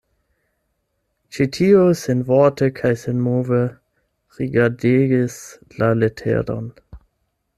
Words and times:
Ĉi 1.35 1.45
tiu 1.57 1.81
senvorte 1.99 2.69
kaj 2.79 2.93
senmove 3.03 3.61
rigardegis 4.39 5.39
la 5.83 5.91
leteron. 6.01 6.69